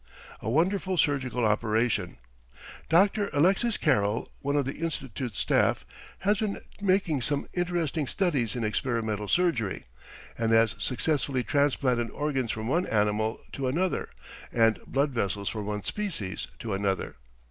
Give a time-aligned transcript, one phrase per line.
[0.41, 2.17] A WONDERFUL SURGICAL OPERATION
[2.89, 3.29] "Dr.
[3.33, 5.85] Alexis Carrel, one of the Institute's staff,
[6.21, 9.85] has been making some interesting studies in experimental surgery,
[10.39, 14.09] and has successfully transplanted organs from one animal to another,
[14.51, 17.17] and blood vessels from one species to another.